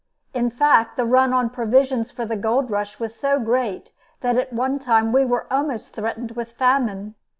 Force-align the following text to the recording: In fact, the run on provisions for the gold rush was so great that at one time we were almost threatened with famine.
In 0.33 0.49
fact, 0.49 0.97
the 0.97 1.05
run 1.05 1.31
on 1.31 1.51
provisions 1.51 2.09
for 2.09 2.25
the 2.25 2.35
gold 2.35 2.71
rush 2.71 2.99
was 2.99 3.13
so 3.15 3.37
great 3.39 3.91
that 4.21 4.35
at 4.35 4.51
one 4.51 4.79
time 4.79 5.11
we 5.11 5.25
were 5.25 5.45
almost 5.53 5.93
threatened 5.93 6.31
with 6.31 6.53
famine. 6.53 7.13